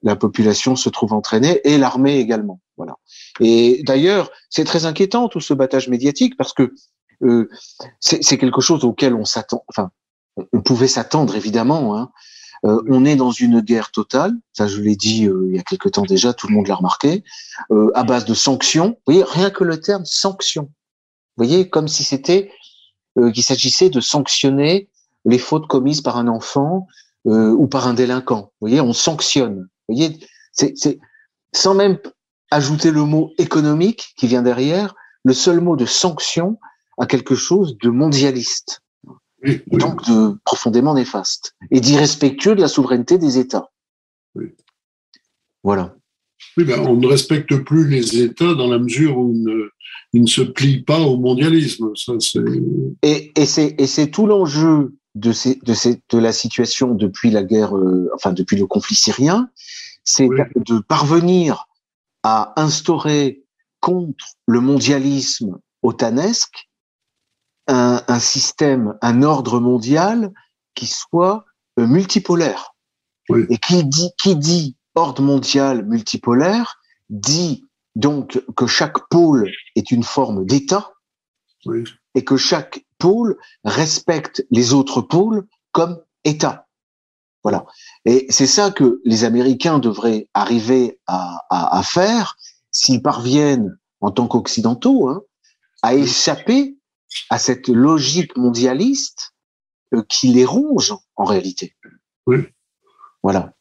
la 0.03 0.17
population 0.17 0.75
se 0.75 0.89
trouve 0.89 1.13
entraînée 1.13 1.61
et 1.65 1.79
l'armée 1.79 2.19
également. 2.19 2.61
Voilà. 2.77 2.97
Et 3.41 3.83
d'ailleurs, 3.85 4.31
c'est 4.51 4.65
très 4.65 4.85
inquiétant 4.85 5.29
tout 5.29 5.41
ce 5.41 5.55
battage 5.55 5.89
médiatique 5.89 6.37
parce 6.37 6.53
que 6.53 6.75
euh, 7.23 7.49
c'est 8.01 8.39
quelque 8.39 8.61
chose 8.61 8.85
auquel 8.85 9.15
on 9.15 9.25
s'attend. 9.25 9.65
Enfin, 9.69 9.91
on 10.53 10.61
pouvait 10.61 10.89
s'attendre 10.89 11.35
évidemment. 11.37 11.97
Hein. 11.97 12.11
Euh, 12.65 12.83
on 12.89 13.05
est 13.05 13.17
dans 13.17 13.31
une 13.31 13.61
guerre 13.61 13.91
totale. 13.91 14.33
Ça, 14.53 14.67
je 14.67 14.81
l'ai 14.81 14.97
dit 14.97 15.27
euh, 15.27 15.47
il 15.49 15.57
y 15.57 15.59
a 15.59 15.63
quelque 15.63 15.89
temps 15.89 16.03
déjà. 16.03 16.33
Tout 16.33 16.49
le 16.49 16.55
monde 16.55 16.69
l'a 16.69 16.77
remarqué. 16.77 17.23
Euh, 17.71 17.91
à 17.95 18.05
base 18.05 18.25
de 18.25 18.35
sanctions. 18.35 18.97
Vous 19.07 19.13
voyez, 19.13 19.25
rien 19.25 19.51
que 19.51 19.65
le 19.65 19.81
terme 19.81 20.05
sanction. 20.05 20.65
Vous 21.37 21.45
voyez, 21.45 21.69
comme 21.69 21.89
si 21.89 22.05
c'était 22.05 22.51
euh, 23.19 23.31
qu'il 23.31 23.43
s'agissait 23.43 23.91
de 23.91 24.01
sanctionner 24.01 24.89
les 25.25 25.39
fautes 25.39 25.67
commises 25.67 26.01
par 26.01 26.17
un 26.17 26.29
enfant 26.29 26.87
ou 27.25 27.67
par 27.67 27.89
un 27.89 27.95
délinquant. 27.95 28.53
Vous 28.61 28.69
voyez, 28.69 28.81
on 28.81 28.93
sanctionne. 28.93 29.67
Vous 29.89 29.97
voyez, 29.97 30.21
c'est 30.53 31.01
sans 31.53 31.75
même 31.75 31.99
ajouter 32.51 32.91
le 32.91 33.03
mot 33.03 33.33
économique 33.39 34.15
qui 34.17 34.27
vient 34.27 34.43
derrière, 34.43 34.95
le 35.25 35.33
seul 35.33 35.61
mot 35.61 35.77
de 35.77 35.87
sanction 35.87 36.59
a 36.99 37.07
quelque 37.07 37.35
chose 37.35 37.77
de 37.79 37.91
mondialiste, 37.91 38.83
et 39.43 39.63
donc 39.73 40.05
de 40.07 40.37
profondément 40.45 40.95
néfaste, 40.95 41.55
et 41.71 41.81
d'irrespectueux 41.81 42.55
de 42.55 42.61
la 42.61 42.69
souveraineté 42.69 43.19
des 43.19 43.39
États. 43.39 43.71
Voilà. 45.63 45.95
Oui, 46.57 46.65
ben, 46.65 46.81
on 46.81 46.97
ne 46.97 47.07
respecte 47.07 47.57
plus 47.65 47.89
les 47.89 48.21
États 48.23 48.55
dans 48.55 48.69
la 48.69 48.79
mesure 48.79 49.19
où 49.19 49.35
ils 50.13 50.23
ne, 50.23 50.27
se 50.27 50.43
plient 50.43 50.83
pas 50.83 51.01
au 51.01 51.19
mondialisme. 51.19 51.91
Ça, 51.95 52.13
et, 53.03 53.33
et 53.37 53.47
c'est 53.47 54.11
tout 54.11 54.27
l'enjeu 54.27 54.95
de, 55.17 55.33
ces, 55.33 55.57
de, 55.57 55.75
ces, 55.75 56.01
de 56.11 56.19
la 56.19 56.33
situation 56.33 56.95
depuis 56.95 57.31
la 57.31 57.43
guerre, 57.43 57.77
euh, 57.77 58.09
enfin 58.15 58.33
depuis 58.33 58.57
le 58.57 58.67
conflit 58.67 58.95
syrien, 58.95 59.51
c'est 60.05 60.29
de 60.29 60.79
parvenir 60.81 61.67
à 62.23 62.53
instaurer 62.61 63.43
contre 63.81 64.25
le 64.47 64.61
mondialisme 64.61 65.59
otanesque 65.83 66.66
un, 67.67 68.03
un 68.07 68.19
système, 68.19 68.97
un 69.03 69.23
ordre 69.23 69.61
mondial 69.61 70.33
qui 70.75 70.87
soit 70.87 71.45
euh, 71.79 71.87
multipolaire. 71.87 72.73
Et 73.49 73.59
qui 73.59 73.83
dit, 73.85 74.11
qui 74.17 74.37
dit 74.37 74.77
ordre 74.95 75.21
mondial 75.21 75.85
multipolaire 75.85 76.81
dit 77.11 77.65
donc 77.97 78.41
que 78.57 78.69
chaque 78.69 79.09
pôle 79.09 79.51
est 79.75 79.91
une 79.91 80.05
forme 80.05 80.45
d'État 80.45 80.93
et 82.15 82.25
que 82.25 82.37
chaque 82.37 82.85
pôle 82.99 83.37
respecte 83.65 84.47
les 84.51 84.73
autres 84.75 85.01
pôles 85.01 85.47
comme 85.73 86.01
État. 86.25 86.69
Voilà. 87.43 87.67
Et 88.05 88.27
c'est 88.31 88.47
ça 88.47 88.71
que 88.71 89.01
les 89.05 89.25
Américains 89.25 89.79
devraient 89.79 90.29
arriver 90.35 91.01
à, 91.07 91.83
faire 91.85 92.37
s'ils 92.71 93.03
parviennent, 93.03 93.77
en 94.01 94.11
tant 94.13 94.29
qu'occidentaux, 94.29 95.09
hein, 95.09 95.23
à 95.83 95.95
échapper 95.95 96.76
à 97.31 97.39
cette 97.39 97.69
logique 97.69 98.37
mondialiste 98.37 99.33
euh, 99.95 100.03
qui 100.09 100.29
les 100.29 100.45
ronge 100.45 100.95
en 101.17 101.25
réalité. 101.25 101.75
Oui. 102.27 102.39
Voilà. 103.23 103.53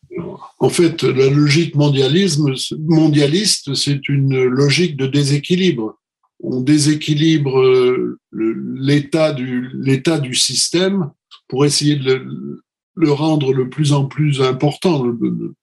En 0.60 0.70
fait, 0.70 1.04
la 1.04 1.30
logique 1.30 1.76
mondialisme, 1.76 2.54
mondialiste, 2.80 3.74
c'est 3.74 4.08
une 4.08 4.46
logique 4.46 4.96
de 4.96 5.08
déséquilibre. 5.08 6.00
On 6.42 6.62
déséquilibre 6.62 7.60
euh, 7.60 8.20
l'état 8.32 9.34
du, 9.34 9.72
l'état 9.74 10.20
du 10.20 10.36
système 10.36 11.12
pour 11.48 11.66
essayer 11.66 11.96
de 11.96 12.62
le 12.96 13.12
rendre 13.12 13.54
le 13.54 13.70
plus 13.70 13.92
en 13.94 14.06
plus 14.06 14.42
important, 14.42 15.04
le, 15.04 15.54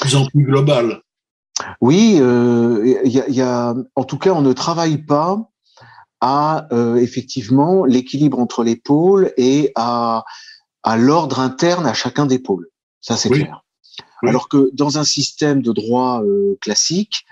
plus 0.00 0.16
en 0.16 0.26
plus 0.26 0.44
global. 0.44 1.02
Oui, 1.80 2.16
euh, 2.18 3.00
y 3.04 3.40
a, 3.40 3.74
en 3.94 4.04
tout 4.04 4.18
cas, 4.18 4.32
on 4.32 4.42
ne 4.42 4.52
travaille 4.52 4.98
pas 4.98 5.48
à 6.24 6.66
euh, 6.72 6.96
effectivement 6.96 7.84
l'équilibre 7.84 8.38
entre 8.38 8.64
les 8.64 8.76
pôles 8.76 9.32
et 9.36 9.72
à, 9.74 10.24
à 10.82 10.96
l'ordre 10.96 11.38
interne 11.38 11.86
à 11.86 11.92
chacun 11.92 12.24
des 12.24 12.38
pôles. 12.38 12.68
Ça, 13.02 13.16
c'est 13.16 13.28
clair. 13.28 13.62
Alors 14.26 14.48
que 14.48 14.70
dans 14.72 14.96
un 14.96 15.04
système 15.04 15.60
de 15.60 15.72
droit 15.72 16.22
euh, 16.22 16.56
classique, 16.62 17.26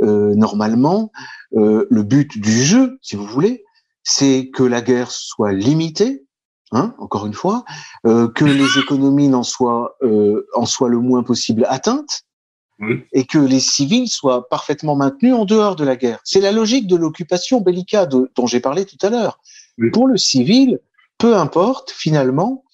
euh, 0.00 0.34
normalement, 0.36 1.10
le 1.52 2.02
but 2.02 2.38
du 2.38 2.62
jeu, 2.62 2.98
si 3.02 3.16
vous 3.16 3.26
voulez, 3.26 3.64
c'est 4.04 4.50
que 4.54 4.62
la 4.62 4.80
guerre 4.80 5.10
soit 5.10 5.52
limitée, 5.52 6.26
Hein, 6.72 6.94
encore 6.98 7.26
une 7.26 7.34
fois, 7.34 7.64
euh, 8.06 8.28
que 8.28 8.44
les 8.44 8.66
économies 8.78 9.28
n'en 9.28 9.44
soient, 9.44 9.96
euh, 10.02 10.46
en 10.54 10.66
soient 10.66 10.88
le 10.88 10.98
moins 10.98 11.22
possible 11.22 11.64
atteintes, 11.68 12.22
et 13.12 13.24
que 13.24 13.38
les 13.38 13.60
civils 13.60 14.08
soient 14.08 14.48
parfaitement 14.48 14.96
maintenus 14.96 15.34
en 15.34 15.44
dehors 15.44 15.76
de 15.76 15.84
la 15.84 15.96
guerre. 15.96 16.20
C'est 16.24 16.40
la 16.40 16.52
logique 16.52 16.86
de 16.86 16.96
l'occupation 16.96 17.60
bellica 17.60 18.06
dont 18.06 18.46
j'ai 18.46 18.60
parlé 18.60 18.84
tout 18.84 18.98
à 19.02 19.10
l'heure. 19.10 19.40
Pour 19.92 20.06
le 20.06 20.16
civil, 20.16 20.80
peu 21.18 21.36
importe 21.36 21.90
finalement 21.90 22.64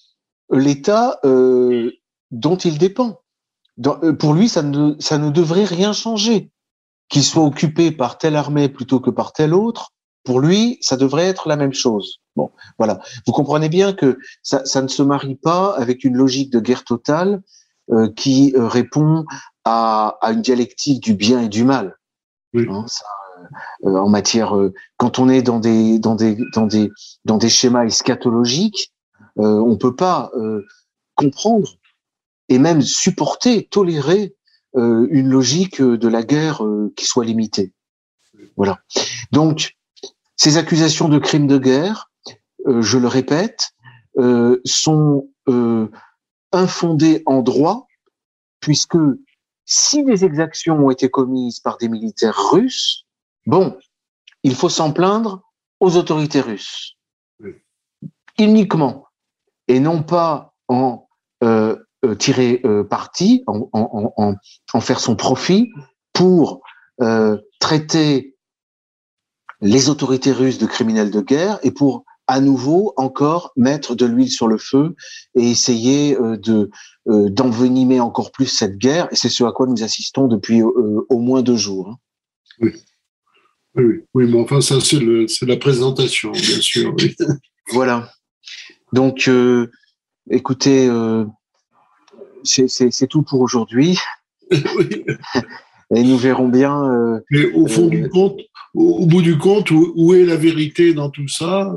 l'état 0.51 1.19
euh, 1.25 1.91
dont 2.31 2.57
il 2.57 2.77
dépend. 2.77 3.21
Dans, 3.77 3.97
euh, 4.03 4.13
pour 4.13 4.33
lui, 4.33 4.49
ça 4.49 4.61
ne, 4.61 4.95
ça 4.99 5.17
ne 5.17 5.29
devrait 5.29 5.65
rien 5.65 5.93
changer. 5.93 6.51
Qu'il 7.09 7.23
soit 7.23 7.43
occupé 7.43 7.91
par 7.91 8.17
telle 8.17 8.35
armée 8.35 8.69
plutôt 8.69 8.99
que 8.99 9.09
par 9.09 9.33
telle 9.33 9.53
autre, 9.53 9.91
pour 10.23 10.39
lui, 10.39 10.77
ça 10.81 10.95
devrait 10.95 11.27
être 11.27 11.49
la 11.49 11.57
même 11.57 11.73
chose. 11.73 12.21
Bon, 12.35 12.51
voilà. 12.77 12.99
Vous 13.27 13.33
comprenez 13.33 13.69
bien 13.69 13.93
que 13.93 14.17
ça, 14.41 14.63
ça 14.65 14.81
ne 14.81 14.87
se 14.87 15.03
marie 15.03 15.35
pas 15.35 15.75
avec 15.75 16.03
une 16.03 16.15
logique 16.15 16.49
de 16.49 16.59
guerre 16.59 16.85
totale 16.85 17.41
euh, 17.91 18.09
qui 18.15 18.53
répond 18.55 19.25
à, 19.65 20.17
à, 20.21 20.31
une 20.31 20.41
dialectique 20.41 21.03
du 21.03 21.13
bien 21.13 21.41
et 21.41 21.49
du 21.49 21.63
mal. 21.63 21.97
Oui. 22.53 22.65
Hein, 22.69 22.85
ça, 22.87 23.05
euh, 23.85 23.97
en 23.97 24.09
matière, 24.09 24.55
euh, 24.57 24.73
quand 24.97 25.19
on 25.19 25.29
est 25.29 25.41
dans 25.41 25.59
des 25.59 25.99
dans 25.99 26.15
des 26.15 26.37
dans 26.53 26.67
des 26.67 26.91
dans 27.25 27.37
des 27.37 27.49
schémas 27.49 27.85
eschatologiques, 27.85 28.93
on 29.35 29.77
peut 29.77 29.95
pas 29.95 30.31
comprendre 31.15 31.77
et 32.49 32.59
même 32.59 32.81
supporter, 32.81 33.67
tolérer 33.69 34.35
euh, 34.75 35.07
une 35.11 35.29
logique 35.29 35.81
de 35.81 36.07
la 36.07 36.23
guerre 36.23 36.65
euh, 36.65 36.91
qui 36.95 37.05
soit 37.05 37.25
limitée. 37.25 37.73
Voilà. 38.57 38.79
Donc, 39.31 39.75
ces 40.35 40.57
accusations 40.57 41.09
de 41.09 41.19
crimes 41.19 41.47
de 41.47 41.59
guerre, 41.59 42.11
euh, 42.67 42.81
je 42.81 42.97
le 42.97 43.07
répète, 43.07 43.71
sont 44.63 45.27
infondées 46.51 47.23
en 47.25 47.41
droit, 47.41 47.87
puisque 48.59 48.97
si 49.65 50.03
des 50.03 50.25
exactions 50.25 50.77
ont 50.85 50.91
été 50.91 51.09
commises 51.09 51.59
par 51.59 51.77
des 51.77 51.89
militaires 51.89 52.51
russes, 52.51 53.05
bon, 53.45 53.77
il 54.43 54.55
faut 54.55 54.69
s'en 54.69 54.91
plaindre 54.91 55.41
aux 55.79 55.95
autorités 55.97 56.41
russes. 56.41 56.97
Uniquement. 58.37 59.07
Et 59.67 59.79
non 59.79 60.03
pas 60.03 60.53
en 60.67 61.07
euh, 61.43 61.77
euh, 62.05 62.15
tirer 62.15 62.61
euh, 62.65 62.83
parti, 62.83 63.43
en, 63.47 63.69
en, 63.71 64.35
en, 64.73 64.81
faire 64.81 64.99
son 64.99 65.15
profit 65.15 65.71
pour 66.11 66.61
traiter 67.59 68.37
les 69.61 69.89
autorités 69.89 70.31
russes 70.31 70.57
de 70.57 70.65
criminels 70.65 71.11
de 71.11 71.21
guerre 71.21 71.59
et 71.63 71.71
pour 71.71 72.05
à 72.33 72.39
nouveau 72.39 72.93
encore 72.97 73.53
mettre 73.55 73.93
de 73.93 74.05
l'huile 74.07 74.31
sur 74.31 74.47
le 74.47 74.57
feu 74.57 74.95
et 75.35 75.51
essayer 75.51 76.17
de 76.17 76.71
d'envenimer 77.05 77.99
encore 77.99 78.31
plus 78.31 78.47
cette 78.47 78.77
guerre. 78.77 79.07
Et 79.11 79.15
c'est 79.15 79.29
ce 79.29 79.43
à 79.43 79.51
quoi 79.51 79.67
nous 79.67 79.83
assistons 79.83 80.27
depuis 80.27 80.63
au 80.63 81.19
moins 81.19 81.43
deux 81.43 81.57
jours. 81.57 81.89
Hein. 81.89 81.97
Oui. 82.59 82.71
Oui, 83.75 84.03
oui, 84.13 84.25
mais 84.27 84.39
enfin, 84.39 84.61
ça, 84.61 84.79
c'est 84.79 85.45
la 85.45 85.57
présentation, 85.57 86.31
bien 86.31 86.61
sûr. 86.61 86.95
voilà. 87.71 88.11
Donc, 88.91 89.27
euh, 89.27 89.71
écoutez, 90.29 90.87
euh, 90.87 91.25
c'est 92.43 93.07
tout 93.09 93.23
pour 93.23 93.41
aujourd'hui. 93.41 93.97
Et 95.95 96.03
nous 96.03 96.17
verrons 96.17 96.49
bien. 96.49 96.83
Euh, 96.85 97.19
mais 97.31 97.51
au 97.53 97.67
fond 97.67 97.87
du 97.87 98.07
compte, 98.09 98.39
au, 98.75 99.05
bout 99.05 99.21
du 99.21 99.37
compte, 99.37 99.71
où, 99.71 100.13
est 100.13 100.25
la 100.25 100.35
vérité 100.35 100.93
dans 100.93 101.09
tout 101.09 101.27
ça 101.27 101.73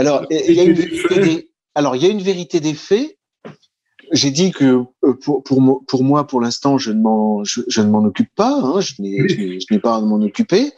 Alors, 0.00 0.24
il 0.30 0.52
y 0.54 0.60
a 0.60 0.64
une 0.64 0.72
vérité 0.72 1.20
des, 1.20 1.50
alors, 1.74 1.94
il 1.94 2.02
y 2.02 2.06
a 2.06 2.08
une 2.08 2.22
vérité 2.22 2.60
des 2.60 2.74
faits. 2.74 3.18
J'ai 4.12 4.30
dit 4.30 4.50
que 4.50 4.82
pour, 5.22 5.42
pour, 5.44 5.84
pour 5.86 6.04
moi, 6.04 6.26
pour 6.26 6.40
l'instant, 6.40 6.78
je 6.78 6.90
ne 6.90 7.00
m'en 7.00 7.44
je, 7.44 7.80
ne 7.80 7.86
m'en 7.88 8.04
occupe 8.04 8.34
pas. 8.34 8.60
Hein, 8.62 8.80
je 8.80 9.00
n'ai 9.00 9.78
pas 9.78 9.96
à 9.96 10.00
m'en 10.00 10.20
occuper. 10.20 10.72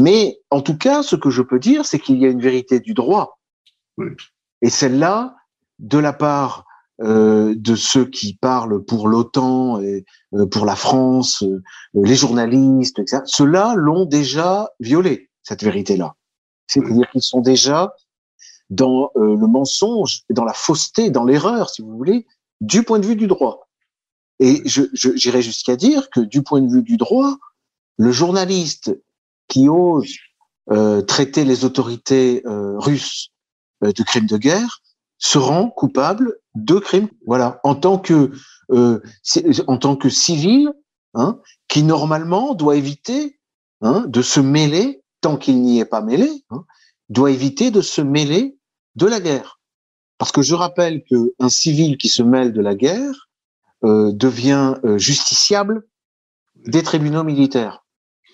Mais 0.00 0.38
en 0.50 0.62
tout 0.62 0.78
cas, 0.78 1.02
ce 1.02 1.16
que 1.16 1.28
je 1.28 1.42
peux 1.42 1.58
dire, 1.58 1.84
c'est 1.84 1.98
qu'il 1.98 2.18
y 2.18 2.24
a 2.24 2.28
une 2.28 2.40
vérité 2.40 2.80
du 2.80 2.94
droit. 2.94 3.40
Oui. 3.98 4.06
Et 4.62 4.70
celle-là, 4.70 5.34
de 5.80 5.98
la 5.98 6.12
part 6.12 6.64
euh, 7.02 7.54
de 7.56 7.74
ceux 7.74 8.04
qui 8.04 8.34
parlent 8.36 8.84
pour 8.84 9.08
l'OTAN 9.08 9.80
et 9.80 10.04
euh, 10.34 10.46
pour 10.46 10.64
la 10.64 10.76
France, 10.76 11.42
euh, 11.42 11.60
les 11.94 12.14
journalistes, 12.14 13.00
etc., 13.00 13.22
ceux-là 13.26 13.74
l'ont 13.76 14.04
déjà 14.04 14.70
violée, 14.78 15.28
cette 15.42 15.64
vérité-là. 15.64 16.14
C'est-à-dire 16.68 17.10
qu'ils 17.10 17.22
sont 17.22 17.40
déjà 17.40 17.92
dans 18.72 19.10
le 19.14 19.46
mensonge, 19.46 20.22
dans 20.30 20.44
la 20.44 20.54
fausseté, 20.54 21.10
dans 21.10 21.24
l'erreur, 21.24 21.70
si 21.70 21.82
vous 21.82 21.96
voulez, 21.96 22.26
du 22.60 22.82
point 22.82 22.98
de 22.98 23.06
vue 23.06 23.16
du 23.16 23.26
droit. 23.26 23.68
Et 24.40 24.62
je, 24.64 24.82
j'irais 24.92 25.42
jusqu'à 25.42 25.76
dire 25.76 26.10
que 26.10 26.20
du 26.20 26.42
point 26.42 26.60
de 26.60 26.72
vue 26.72 26.82
du 26.82 26.96
droit, 26.96 27.36
le 27.98 28.10
journaliste 28.10 28.98
qui 29.48 29.68
ose 29.68 30.10
traiter 31.06 31.44
les 31.44 31.64
autorités 31.64 32.42
russes 32.46 33.32
euh, 33.82 33.92
de 33.92 34.02
crimes 34.02 34.26
de 34.26 34.36
guerre 34.36 34.80
se 35.18 35.38
rend 35.38 35.70
coupable 35.70 36.38
de 36.54 36.78
crimes. 36.78 37.08
Voilà, 37.26 37.60
en 37.64 37.74
tant 37.74 37.98
que 37.98 38.32
euh, 38.70 39.00
en 39.66 39.76
tant 39.76 39.96
que 39.96 40.08
civil, 40.08 40.72
hein, 41.14 41.40
qui 41.68 41.82
normalement 41.82 42.54
doit 42.54 42.76
éviter 42.76 43.38
hein, 43.80 44.04
de 44.08 44.22
se 44.22 44.40
mêler 44.40 45.02
tant 45.20 45.36
qu'il 45.36 45.60
n'y 45.62 45.78
est 45.78 45.84
pas 45.84 46.00
mêlé, 46.00 46.28
hein, 46.50 46.64
doit 47.08 47.30
éviter 47.30 47.70
de 47.70 47.80
se 47.80 48.00
mêler 48.00 48.56
de 48.96 49.06
la 49.06 49.20
guerre. 49.20 49.60
Parce 50.18 50.32
que 50.32 50.42
je 50.42 50.54
rappelle 50.54 51.02
que 51.10 51.34
un 51.38 51.48
civil 51.48 51.96
qui 51.96 52.08
se 52.08 52.22
mêle 52.22 52.52
de 52.52 52.60
la 52.60 52.74
guerre 52.74 53.28
euh, 53.84 54.12
devient 54.12 54.74
euh, 54.84 54.98
justiciable 54.98 55.86
des 56.54 56.82
tribunaux 56.82 57.24
militaires. 57.24 57.84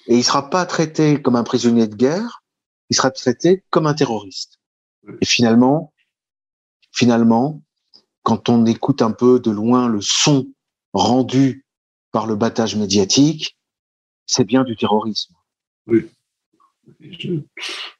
Et 0.07 0.16
il 0.16 0.25
sera 0.25 0.51
pas 0.51 0.66
traité 0.66 1.21
comme 1.21 1.37
un 1.37 1.44
prisonnier 1.44 1.87
de 1.87 1.94
guerre, 1.94 2.42
il 2.90 2.97
sera 2.97 3.11
traité 3.11 3.64
comme 3.71 3.87
un 3.87 3.94
terroriste. 3.94 4.59
Et 5.21 5.27
finalement, 5.27 5.92
finalement, 6.92 7.62
quand 8.23 8.49
on 8.49 8.66
écoute 8.66 9.03
un 9.03 9.12
peu 9.12 9.40
de 9.40 9.51
loin 9.51 9.88
le 9.88 10.01
son 10.01 10.47
rendu 10.92 11.64
par 12.12 12.27
le 12.27 12.37
battage 12.37 12.77
médiatique, 12.77 13.59
c'est 14.27 14.44
bien 14.44 14.64
du 14.64 14.77
terrorisme. 14.77 15.35
Oui. 15.87 16.07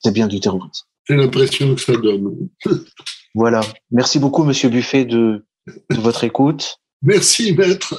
C'est 0.01 0.13
bien 0.13 0.27
du 0.27 0.41
terrorisme. 0.41 0.88
J'ai 1.09 1.17
l'impression 1.17 1.75
que 1.75 1.81
ça 1.81 1.97
donne. 1.97 2.49
voilà. 3.35 3.61
Merci 3.91 4.19
beaucoup, 4.19 4.45
Monsieur 4.45 4.69
Buffet, 4.69 5.05
de, 5.05 5.45
de 5.67 6.01
votre 6.01 6.25
écoute. 6.25 6.79
Merci, 7.03 7.55
maître. 7.55 7.99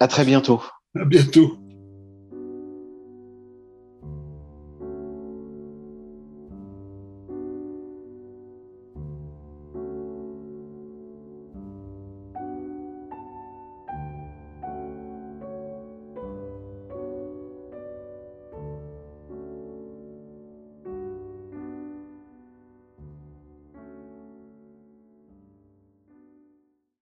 à 0.00 0.08
très 0.08 0.24
bientôt. 0.24 0.62
À 0.98 1.04
bientôt. 1.04 1.58